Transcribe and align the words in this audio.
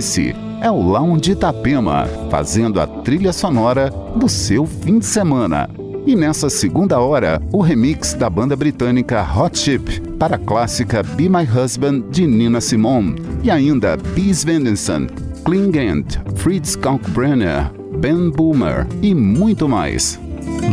Esse 0.00 0.34
é 0.62 0.70
o 0.70 0.80
Lounge 0.80 1.32
Itapema, 1.32 2.06
fazendo 2.30 2.80
a 2.80 2.86
trilha 2.86 3.34
sonora 3.34 3.90
do 4.16 4.30
seu 4.30 4.64
fim 4.64 4.98
de 4.98 5.04
semana. 5.04 5.68
E 6.06 6.16
nessa 6.16 6.48
segunda 6.48 6.98
hora, 6.98 7.38
o 7.52 7.60
remix 7.60 8.14
da 8.14 8.30
banda 8.30 8.56
britânica 8.56 9.22
Hot 9.22 9.58
Chip 9.58 10.00
para 10.18 10.36
a 10.36 10.38
clássica 10.38 11.02
Be 11.02 11.28
My 11.28 11.44
Husband 11.44 12.00
de 12.10 12.26
Nina 12.26 12.62
Simone 12.62 13.16
e 13.42 13.50
ainda 13.50 13.98
Bees 14.14 14.42
Vendenson, 14.42 15.06
Klingent, 15.44 16.16
Fritz 16.36 16.74
Kalkbrenner, 16.76 17.70
Ben 17.98 18.30
Boomer 18.30 18.86
e 19.02 19.14
muito 19.14 19.68
mais. 19.68 20.18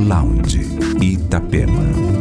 Lounge 0.07 0.61
Itapema. 1.01 2.16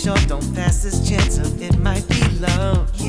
sure 0.00 0.16
don't 0.26 0.54
pass 0.54 0.82
this 0.82 1.06
chance 1.06 1.36
of 1.36 1.62
It 1.62 1.78
might 1.78 2.08
be 2.08 2.22
love. 2.38 2.99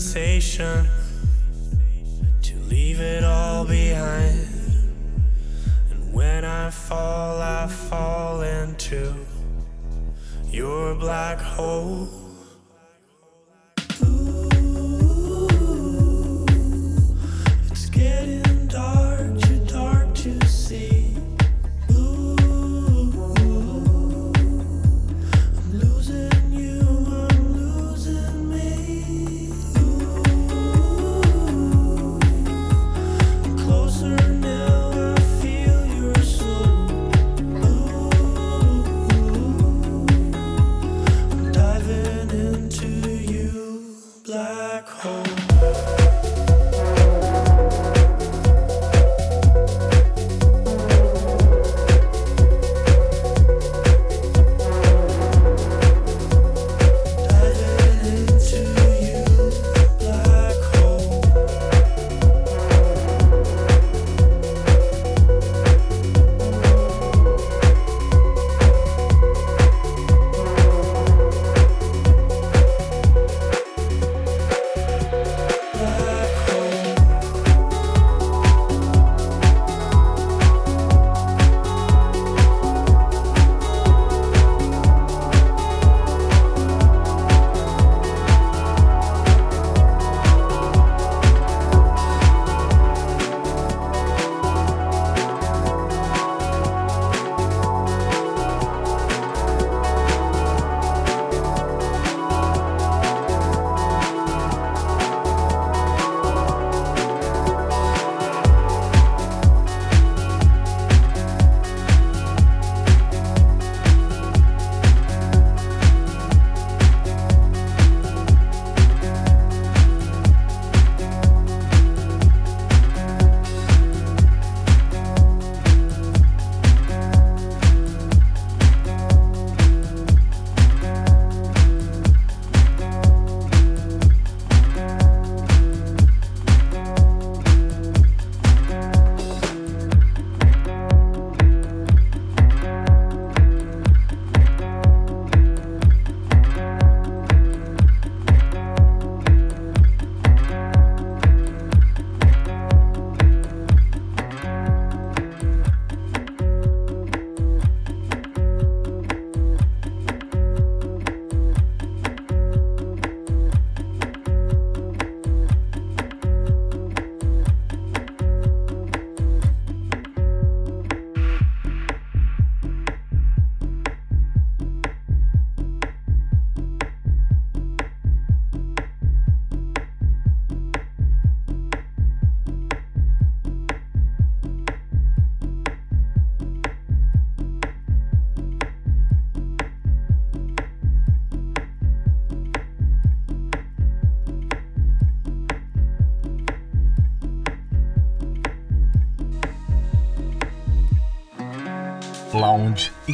Sensation 0.00 0.91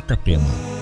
Itapema. 0.09 0.78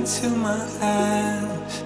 Into 0.00 0.30
my 0.30 0.58
eyes. 0.80 1.84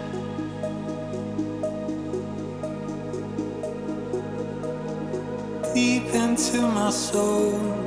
Deep 5.74 6.06
into 6.14 6.62
my 6.62 6.90
soul. 6.90 7.83